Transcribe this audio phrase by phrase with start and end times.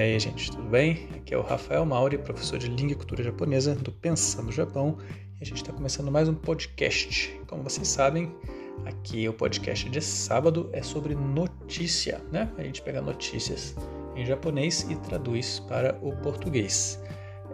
[0.00, 1.08] aí, gente, tudo bem?
[1.14, 4.96] Aqui é o Rafael Mauri, professor de Língua e Cultura Japonesa do Pensando Japão,
[5.38, 7.38] e a gente está começando mais um podcast.
[7.46, 8.34] Como vocês sabem,
[8.86, 12.50] aqui o podcast de sábado é sobre notícia, né?
[12.56, 13.76] A gente pega notícias
[14.16, 16.98] em japonês e traduz para o português.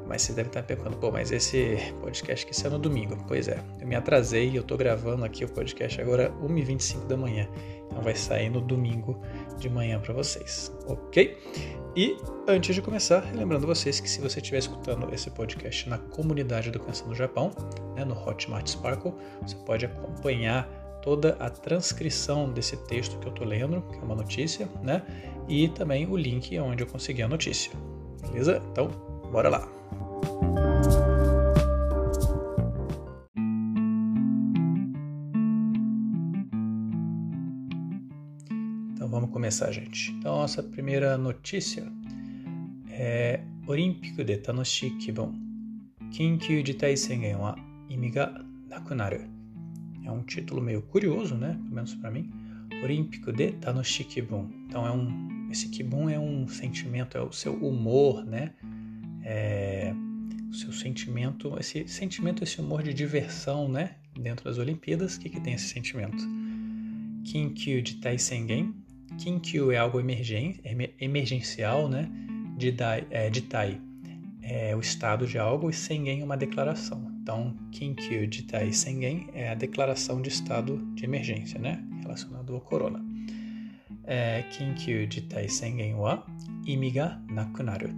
[0.06, 3.16] Mas você deve estar perguntando, pô, mas esse podcast que saiu no domingo.
[3.26, 7.16] Pois é, eu me atrasei e eu tô gravando aqui o podcast agora 1h25 da
[7.16, 7.48] manhã.
[7.86, 9.20] Então vai sair no domingo
[9.58, 11.36] de manhã para vocês, ok?
[11.96, 16.70] E antes de começar, lembrando vocês que se você estiver escutando esse podcast na comunidade
[16.70, 17.50] do Pensando no Japão,
[17.94, 20.68] né, no Hotmart Sparkle, você pode acompanhar
[21.02, 25.02] toda a transcrição desse texto que eu estou lendo, que é uma notícia, né?
[25.48, 27.72] E também o link onde eu consegui a notícia.
[28.28, 28.60] Beleza?
[28.72, 28.88] Então,
[29.30, 29.75] bora lá!
[39.46, 40.10] Começar, gente.
[40.10, 41.86] Então, nossa primeira notícia
[42.90, 45.32] é Olímpico de Tanoshi Kibon.
[46.10, 47.56] Kinkyu Jitai Sengen wa
[47.88, 49.20] imi ga nakunaru.
[50.04, 51.52] É um título meio curioso, né?
[51.62, 52.28] Pelo menos para mim.
[52.82, 54.50] Olímpico de Tanoshi Kibon.
[54.66, 58.52] Então é um esse kibon é um sentimento, é o seu humor, né?
[59.22, 59.94] É,
[60.50, 63.94] o seu sentimento, esse sentimento, esse humor de diversão, né?
[64.18, 66.18] Dentro das Olimpíadas, o que, que tem esse sentimento?
[67.24, 68.85] Kinkyu de Taisengen.
[69.18, 70.60] Kinkyu é algo emergen,
[71.00, 72.08] emergencial, né?
[72.56, 73.80] De, dai, é, de Tai
[74.42, 77.12] é o estado de algo e Sengen é uma declaração.
[77.20, 81.84] Então, Kinkyu de Tai Sengen é a declaração de estado de emergência, né?
[82.02, 83.04] Relacionado ao corona.
[84.04, 86.24] É, Kinkyu de Tai Sengen wa
[86.64, 87.90] imi ga nakunaru.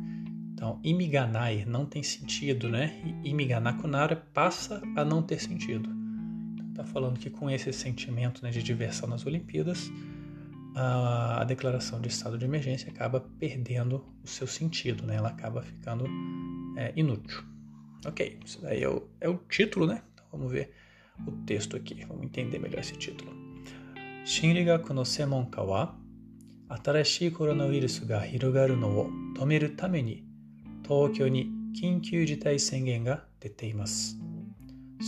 [0.59, 2.93] Então, imiganai não tem sentido, né?
[3.23, 5.89] E imiganakunaru passa a não ter sentido.
[6.55, 9.89] Então, tá falando que com esse sentimento né, de diversão nas Olimpíadas,
[10.76, 15.16] a, a, declaração de estado de emergência acaba perdendo o seu sentido, né?
[15.16, 16.06] Ela acaba ficando
[16.78, 17.44] é, inútil.
[18.06, 20.02] Ok, isso daí é o, é o título, né?
[20.14, 20.74] Então, vamos ver
[21.28, 23.32] o texto aqui, vamos entender melhor esse título.
[24.26, 26.04] Shinrigaku no semonka wa
[26.76, 30.24] 新しいコロナウイルスが広がるのを止めるために
[30.84, 34.18] 東京に緊急事態宣言が出ています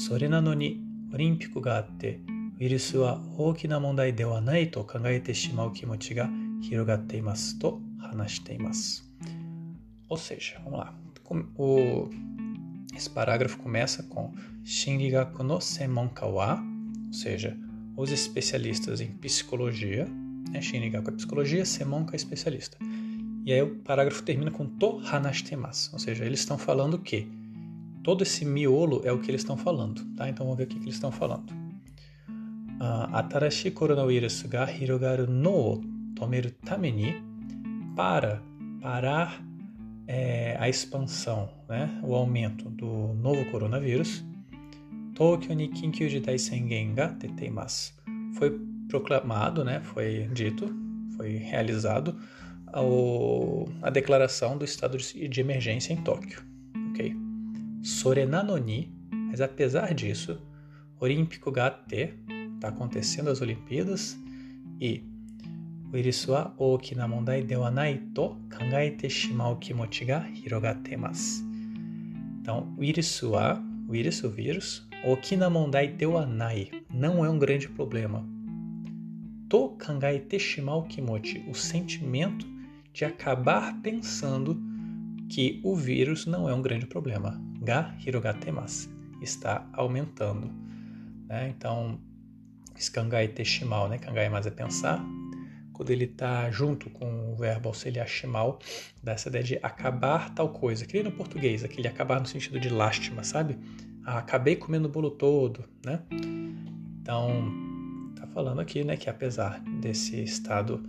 [0.07, 0.81] それなのに
[1.13, 2.19] オリンピックがあって
[2.59, 6.29] ウイルスは大きな問題ではないと考えてしまう気持ちが
[6.61, 9.03] 広がっていますと話しています
[10.07, 10.93] Ou seja, vamos lá.
[11.57, 12.09] O,
[12.95, 14.31] esse parágrafo começa com
[14.63, 16.63] Shinrigaku no Semonka wa,
[17.07, 17.57] ou seja,
[17.97, 20.07] os especialistas em psicologia
[20.55, 20.61] né?
[20.61, 22.77] Shinigaku é psicologia, Semonka é especialista.
[23.45, 27.27] E aí o parágrafo termina com to hanashitemasu, ou seja, eles estão falando o quê?
[28.03, 30.29] Todo esse miolo é o que eles estão falando, tá?
[30.29, 31.53] Então vamos ver o que, que eles estão falando.
[32.80, 35.82] Atarashi coronavirus ga hirogaru no
[36.14, 37.14] tomeru tameni
[37.94, 38.42] para
[38.80, 39.44] parar
[40.08, 44.24] é, a expansão, né, o aumento do novo coronavírus,
[45.14, 47.92] Tokyo ni kinkyu jitai sengen ga teteimasu.
[48.38, 48.58] Foi
[48.88, 50.74] proclamado, né, foi dito,
[51.16, 52.16] foi realizado
[53.82, 56.42] a declaração do estado de emergência em Tóquio.
[56.90, 57.14] Ok?
[57.82, 58.90] Sorenanoni,
[59.28, 60.40] mas apesar disso,
[60.98, 62.14] Olímpico Gate
[62.60, 64.18] está acontecendo as Olimpíadas
[64.78, 65.02] e
[65.90, 70.96] o irisu wa oki na mondai de wa nai to kangaete shimau kimochi ga hirogatte
[70.96, 71.42] masu.
[72.40, 78.24] Então, o wa, o vírus, oki na mondai de wa não é um grande problema
[79.50, 82.46] to kangaete shimau kimochi, o sentimento
[82.92, 84.56] de acabar pensando
[85.28, 87.40] que o vírus não é um grande problema.
[87.60, 88.88] Ga hirogatemasu
[89.20, 90.50] está aumentando.
[91.28, 91.52] Né?
[91.56, 92.00] Então,
[92.88, 93.98] kangaete shimau, né?
[93.98, 95.04] Kangai mais é pensar.
[95.72, 98.58] Quando ele está junto com o verbo auxiliar shimal,
[99.02, 100.84] dá essa ideia de acabar tal coisa.
[100.84, 103.58] Que no português, aquele acabar no sentido de lástima, sabe?
[104.04, 106.00] Ah, acabei comendo o bolo todo, né?
[107.00, 107.70] Então,
[108.32, 110.82] falando aqui né, que apesar desse estado,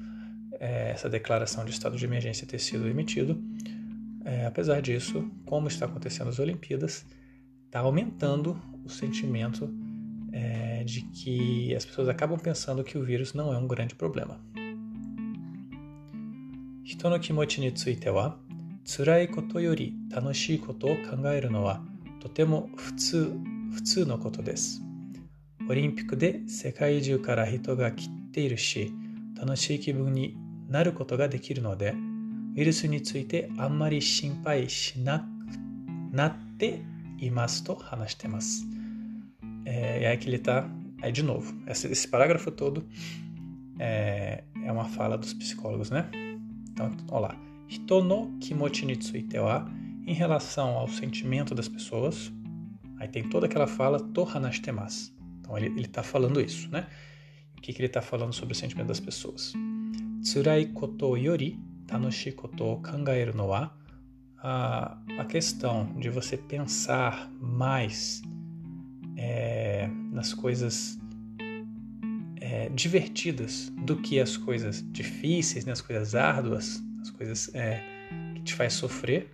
[0.60, 3.42] é, essa declaração de estado de emergência ter sido emitido,
[4.24, 7.06] é, apesar disso, como está acontecendo as Olimpíadas,
[7.66, 9.68] está aumentando o sentimento
[10.32, 14.40] é, de que as pessoas acabam pensando que o vírus não é um grande problema.
[16.84, 18.38] 人の気持ちについては
[18.86, 21.82] 辛いことより楽しいことを考えるのは
[22.20, 23.34] とても普通
[23.72, 24.82] 普通のことです。
[25.70, 28.92] オリンピックで世界中から人が来ているし、
[29.40, 30.36] 楽しい気分に
[30.68, 31.96] なることができるので、
[32.58, 35.24] ウイルスについてあんまり心配しなく
[36.16, 36.82] なって
[37.20, 38.66] いますと話しています。
[39.66, 40.70] É, aí que ele está,
[41.02, 42.86] aí de novo, esse, parágrafo todo
[43.80, 46.10] é, é uma fala dos psicólogos, né?
[46.72, 47.36] Então, olha lá.
[47.70, 48.86] hito no kimochi
[50.06, 52.32] em relação ao sentimento das pessoas.
[53.00, 54.28] Aí tem toda aquela fala to.
[55.40, 56.88] Então ele está falando isso, né?
[57.58, 59.54] O que, que ele está falando sobre o sentimento das pessoas?
[60.22, 63.76] Tsurai koto yori tanoshi koto kangaeru no wa.
[64.44, 68.22] A, a questão de você pensar mais
[69.22, 71.00] é, nas coisas
[72.42, 77.84] é, divertidas do que as coisas difíceis, né, as coisas árduas, as coisas é,
[78.36, 79.30] que te faz sofrer.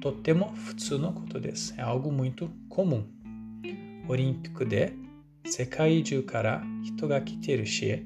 [0.00, 1.74] Totemo futsu no koto desu.
[1.78, 3.04] É algo muito comum.
[4.08, 4.92] Olímpico de
[5.44, 8.04] sekai ju kara hito ga kiteru shi.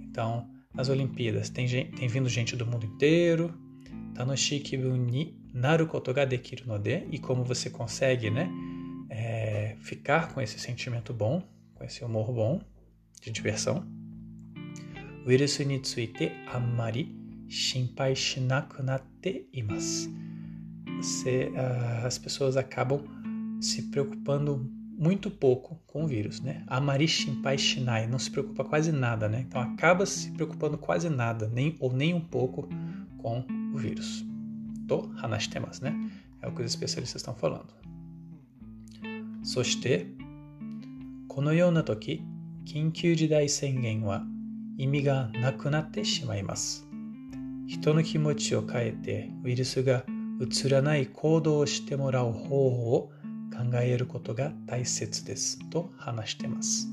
[0.00, 3.52] Então, nas Olimpíadas tem, gente, tem vindo gente do mundo inteiro.
[4.14, 7.06] Tanoshi kibun ni naru koto ga dekiru no de.
[7.10, 8.50] E como você consegue, né?
[9.80, 11.42] Ficar com esse sentimento bom,
[11.74, 12.60] com esse humor bom,
[13.20, 13.86] de diversão.
[15.26, 15.80] Virusu ni
[16.52, 17.16] ammari
[17.48, 20.10] shinpai shinaku natte imasu.
[20.88, 23.02] Uh, as pessoas acabam
[23.60, 26.62] se preocupando muito pouco com o vírus, né?
[26.66, 29.40] Amari shinpai shinai, não se preocupa quase nada, né?
[29.40, 32.68] Então acaba se preocupando quase nada, nem ou nem um pouco
[33.16, 33.42] com
[33.74, 34.22] o vírus.
[34.86, 36.10] To hanashitemasu, né?
[36.42, 37.72] É o que os especialistas estão falando.
[39.42, 40.06] そして
[41.28, 42.22] このような時
[42.66, 44.24] 緊急事態宣言は
[44.76, 46.86] 意味がなくなってしまいます
[47.66, 50.04] 人の気持ちを変えてウイルスが
[50.40, 53.12] うつらない行動をしてもらう方法を
[53.50, 56.88] 考えることが大切ですと話しています。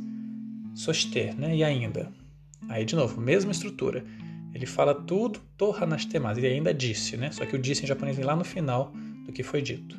[0.76, 2.12] そして、né, e ainda,
[2.70, 4.04] aí de novo, mesma estrutura.
[4.54, 6.38] Ele fala tudo to Hanashitemas.
[6.38, 7.32] Ele ainda disse, né?
[7.32, 8.92] Só que o disse em japonês vem lá no final
[9.26, 9.98] do que foi dito.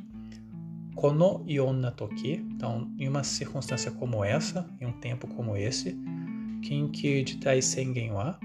[0.98, 5.96] Kono yonna toki, então, em uma circunstância como essa, em um tempo como esse,
[6.60, 8.36] Kinki jitai sengen wa,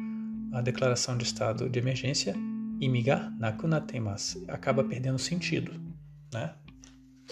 [0.51, 2.35] a declaração de estado de emergência,
[2.79, 5.71] imiga nakunatemasu, acaba perdendo sentido,
[6.31, 6.53] né?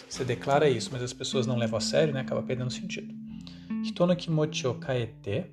[0.10, 2.22] Você declara isso, mas as pessoas não levam a sério, né?
[2.22, 3.14] Acaba perdendo sentido.
[3.86, 5.46] Hitono kimochi o kaete,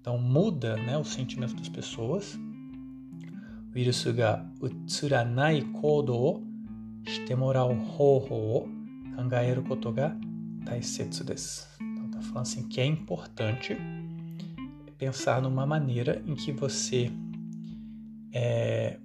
[0.00, 2.36] então muda, né, o sentimento das pessoas.
[2.36, 6.46] O vírus ga utsuranai kodo o
[7.04, 8.79] shite morau hoho o
[9.14, 10.16] kangaeru koto ga
[10.64, 11.66] taisetsu desu.
[11.80, 13.76] Então tá falando assim que é importante
[14.98, 17.10] pensar numa maneira em que você
[18.32, 18.98] é,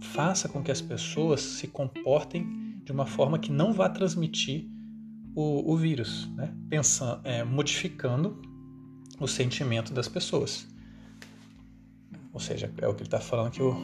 [0.00, 4.68] faça com que as pessoas se comportem de uma forma que não vá transmitir
[5.34, 6.54] o, o vírus, né?
[6.68, 8.40] Pensando, é, modificando
[9.20, 10.66] o sentimento das pessoas.
[12.32, 13.74] Ou seja, é o que ele está falando que o,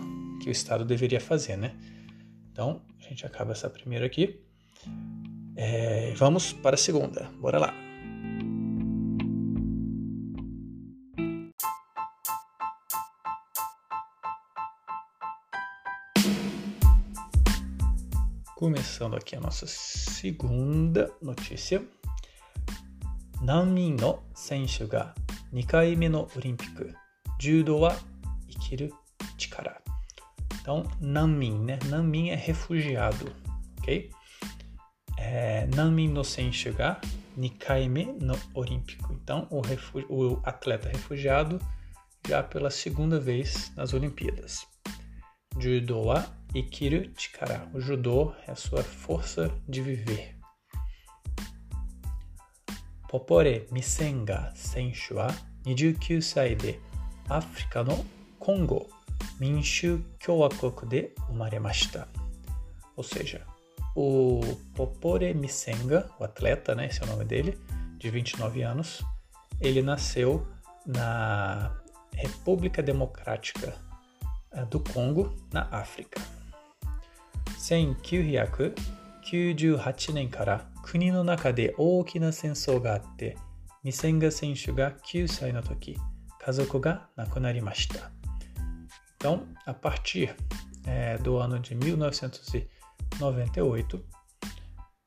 [0.40, 1.76] que o Estado deveria fazer, né?
[2.52, 4.40] Então, a gente acaba essa primeira aqui.
[5.59, 7.29] É, vamos para a segunda.
[7.39, 7.73] Bora lá.
[18.55, 21.83] Começando aqui a nossa segunda notícia.
[23.41, 25.13] Nanmin no senshu ga
[25.53, 26.93] 2回目のオリンピック。
[27.39, 27.95] 柔道は
[28.49, 28.93] 生きる
[29.37, 29.81] 力。
[30.61, 31.79] Então, Nanmin, né?
[31.89, 33.31] Nanmin é refugiado,
[33.79, 34.09] ok?
[35.19, 36.99] é, Nanmin no Senshu ga
[37.35, 39.13] Nikaime no Olímpico.
[39.13, 39.61] Então, o,
[40.09, 41.59] o, atleta refugiado
[42.27, 44.67] já pela segunda vez nas Olimpíadas.
[45.59, 47.67] Judo wa ikiru chikara.
[47.73, 50.35] O judô é a sua força de viver.
[53.09, 55.27] Popore Misenga Senshu wa
[55.65, 56.79] 29歳で
[57.29, 58.05] アフリカの
[58.39, 58.87] コンゴ
[59.39, 62.07] 民主共和国で生まれました。
[62.97, 63.45] Ou seja,
[63.95, 64.41] o
[64.75, 67.57] Popore Misenga, o atleta, né, esse é o nome dele,
[67.97, 69.03] de 29 anos,
[69.61, 70.45] ele nasceu
[70.85, 71.71] na
[72.13, 73.73] República Democrática
[74.51, 76.21] eh, do Congo, na África.
[77.57, 83.35] 1998年から国の中で大きな戦争があって
[83.83, 85.97] ミセンガ選手が9歳の時
[86.39, 88.11] 家族が亡くなりました。
[89.17, 90.35] Então, a partir
[90.85, 92.69] é, do ano de 1998,
[93.20, 94.04] 98,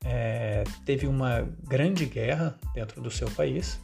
[0.05, 3.79] é, teve uma grande guerra dentro do seu país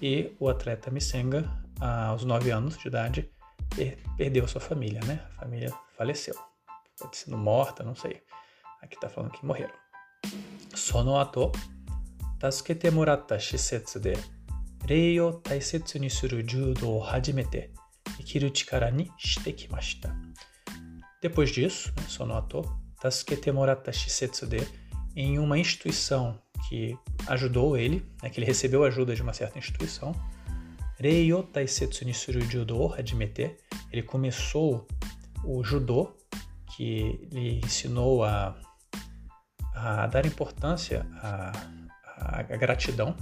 [0.00, 1.44] e o atleta Missenga,
[1.80, 3.30] aos 9 anos de idade,
[3.74, 5.20] per perdeu sua família, né?
[5.30, 6.34] A família faleceu.
[6.98, 8.22] Pode sido morta, não sei.
[8.82, 9.74] Aqui está falando que morreram.
[10.74, 11.52] Sono ato,
[12.38, 14.14] tasukete moratta shisetsu de
[14.88, 17.72] rei taisetsu ni suru judo o hajimete
[18.18, 20.14] ikiru chikara ni shite kimashita.
[21.20, 22.62] Depois disso, né, sono ato,
[23.00, 24.66] Tasukete Morata Shisetsude
[25.14, 26.38] em uma instituição
[26.68, 30.12] que ajudou ele, né, que ele recebeu ajuda de uma certa instituição.
[30.98, 33.56] Reiyo Taisetsu Nisuru Judo Hajimete,
[33.92, 34.86] ele começou
[35.44, 36.16] o judô
[36.74, 38.54] que lhe ensinou a,
[39.74, 41.52] a dar importância à,
[42.16, 43.16] à, gratidão.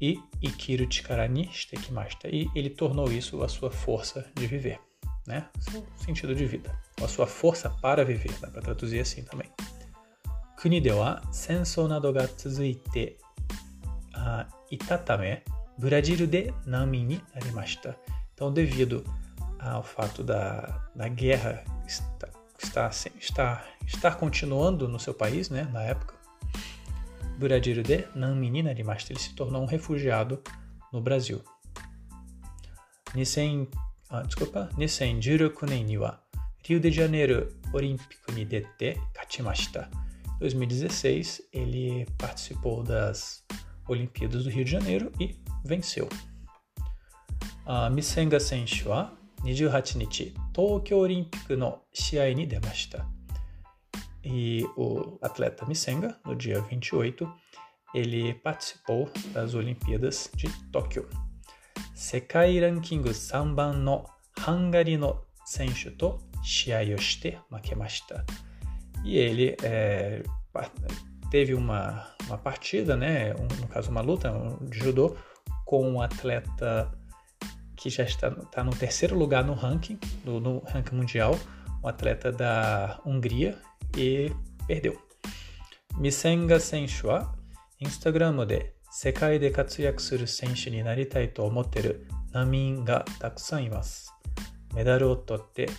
[0.00, 2.28] E Ikiru Chikara ni Shitekimashita.
[2.28, 4.78] E ele tornou isso a sua força de viver,
[5.26, 5.48] né?
[5.58, 6.74] Seu sentido de vida.
[7.00, 9.50] Ou a sua força para viver, dá para traduzir assim também.
[10.60, 13.18] Kuni de wa sensou nado ga tsuzuite
[14.70, 15.42] ita tame,
[15.78, 17.96] Brasil de nami ni narimashita.
[18.34, 19.04] Então, devido
[19.58, 22.90] ao fato da, da guerra estar, estar,
[23.20, 26.14] estar, estar continuando no seu país, né, na época,
[27.38, 30.42] Brasil de nami ni narimashita, ele se tornou um refugiado
[30.92, 31.42] no Brasil.
[33.14, 33.68] Nisen,
[34.09, 36.19] ah, desculpa, 2016年には
[36.67, 37.43] リオデジャネイロ
[37.73, 39.89] オリンピックに出て勝ちました。
[40.41, 43.43] 2016 ele participou das
[43.87, 46.07] Olimpíadas do Rio de Janeiro e venceu.
[47.65, 53.05] Uh, Misenga Senshu wa 28日、東京オリンピックの試合に出ました。
[54.23, 57.27] E o atleta Misenga, no dia 28,
[57.95, 61.07] ele participou das Olimpíadas de Tóquio.
[61.95, 64.05] 世界ランキング3番の
[64.37, 68.23] ハンガリーの選手と試合をして負けました。
[69.03, 70.23] E ele é,
[71.31, 74.31] teve uma, uma partida, né, um, no caso uma luta
[74.61, 75.15] de judô,
[75.65, 76.91] com um atleta
[77.75, 81.39] que já está, está no terceiro lugar no ranking, no, no ranking mundial,
[81.83, 83.57] um atleta da Hungria,
[83.97, 84.31] e
[84.67, 85.01] perdeu.
[85.97, 87.33] Misenga Senshu wa
[87.79, 94.13] Instagram で 世界で活躍する選手になりたいと思ってる難民がたくさんいます。
[94.73, 95.69] メダルを取って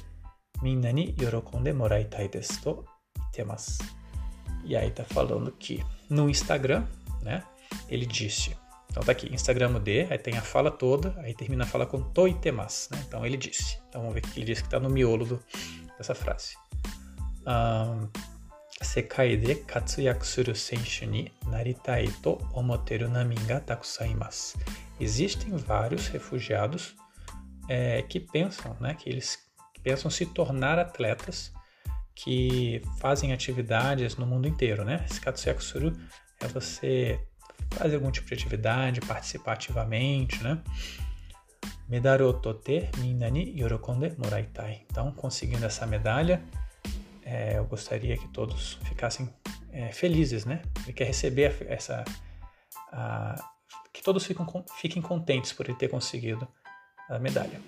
[0.63, 2.85] みんなに喜んでもらいたいですと
[3.17, 3.83] 言ってます。
[4.65, 6.87] E aí tá falando que no Instagram,
[7.23, 7.43] né,
[7.89, 8.57] ele disse.
[8.91, 12.03] Então tá aqui, Instagram D, aí tem a fala toda, aí termina a fala com
[12.03, 13.03] toitemas, né?
[13.09, 13.81] Então ele disse.
[13.89, 15.43] Então vamos ver o que ele disse que está no miolo do,
[15.97, 16.55] dessa frase.
[17.47, 18.09] Um,
[18.83, 24.59] 世界で活躍する選手になりたいと思っている難民がたくさんいます。
[24.99, 26.95] Existem vários refugiados
[27.69, 29.39] é, que pensam, né, que eles
[29.83, 31.53] pensam se tornar atletas
[32.15, 35.05] que fazem atividades no mundo inteiro, né?
[35.09, 35.93] Esse Katsuyakusuru
[36.41, 37.21] é você
[37.71, 40.63] fazer algum tipo de atividade, participar ativamente, né?
[41.89, 44.85] Medaru tote minani yorokonde moraitai.
[44.91, 46.43] Então, conseguindo essa medalha,
[47.27, 49.29] é, eu gostaria que todos ficassem
[49.71, 50.63] é, felizes, né?
[50.85, 52.05] Ele quer receber essa...
[52.93, 53.37] A,
[53.93, 54.47] que todos fiquem,
[54.79, 56.47] fiquem contentes por ele ter conseguido
[57.09, 57.61] a medalha.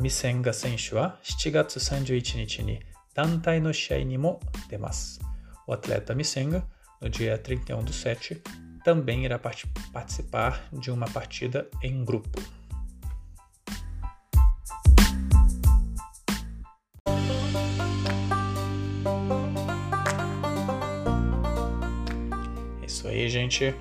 [0.00, 2.80] ミセンガ選手は7月31日に
[3.14, 5.20] 団体の試合にも出ます。
[5.66, 6.64] O atleta Missenga,
[7.00, 8.42] no dia 31 do 7,
[8.84, 12.40] também irá participar de uma partida em grupo.
[23.51, 23.75] Gente.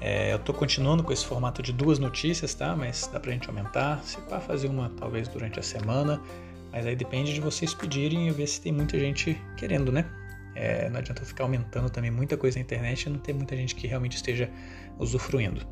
[0.00, 2.76] É, eu estou continuando com esse formato de duas notícias, tá?
[2.76, 4.02] Mas dá pra gente aumentar.
[4.04, 6.20] Se pá, fazer uma talvez durante a semana.
[6.70, 10.04] Mas aí depende de vocês pedirem e ver se tem muita gente querendo, né?
[10.54, 13.56] É, não adianta eu ficar aumentando também muita coisa na internet e não ter muita
[13.56, 14.50] gente que realmente esteja
[14.98, 15.66] usufruindo.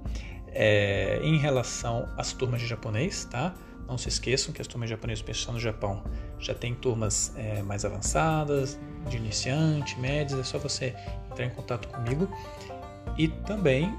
[0.48, 3.54] É, em relação às turmas de japonês, tá?
[3.86, 6.02] Não se esqueçam que as turmas de japonês pensando no Japão
[6.38, 8.78] já tem turmas é, mais avançadas,
[9.08, 10.94] de iniciante, médias, é só você
[11.30, 12.28] entrar em contato comigo.
[13.18, 13.94] E também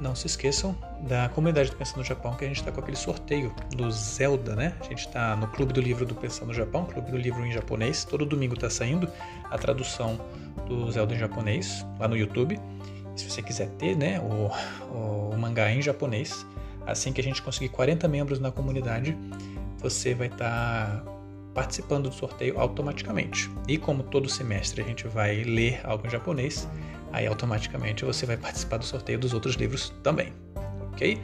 [0.00, 2.96] não se esqueçam da comunidade do Pensando no Japão, que a gente está com aquele
[2.96, 4.74] sorteio do Zelda, né?
[4.80, 7.52] A gente está no Clube do Livro do Pensando no Japão, Clube do Livro em
[7.52, 8.04] japonês.
[8.04, 9.08] Todo domingo está saindo
[9.50, 10.20] a tradução
[10.66, 12.58] do Zelda em japonês lá no YouTube.
[13.16, 14.50] Se você quiser ter né, o,
[14.94, 16.46] o, o mangá em japonês,
[16.86, 19.16] assim que a gente conseguir 40 membros na comunidade,
[19.78, 21.12] você vai estar tá
[21.52, 23.50] participando do sorteio automaticamente.
[23.68, 26.68] E como todo semestre a gente vai ler algo em japonês,
[27.12, 30.32] aí automaticamente você vai participar do sorteio dos outros livros também,
[30.92, 31.20] ok?